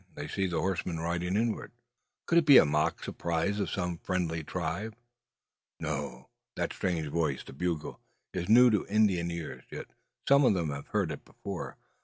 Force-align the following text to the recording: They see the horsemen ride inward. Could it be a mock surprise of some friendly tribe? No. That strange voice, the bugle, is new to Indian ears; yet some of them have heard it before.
They 0.15 0.27
see 0.27 0.47
the 0.47 0.59
horsemen 0.59 0.99
ride 0.99 1.21
inward. 1.21 1.73
Could 2.25 2.39
it 2.39 2.45
be 2.47 2.57
a 2.57 2.65
mock 2.65 3.03
surprise 3.03 3.59
of 3.59 3.69
some 3.69 3.99
friendly 3.99 4.43
tribe? 4.43 4.95
No. 5.79 6.27
That 6.55 6.73
strange 6.73 7.05
voice, 7.09 7.43
the 7.43 7.53
bugle, 7.53 7.99
is 8.33 8.49
new 8.49 8.71
to 8.71 8.83
Indian 8.87 9.29
ears; 9.29 9.63
yet 9.69 9.91
some 10.27 10.43
of 10.43 10.55
them 10.55 10.71
have 10.71 10.87
heard 10.87 11.11
it 11.11 11.23
before. 11.23 11.77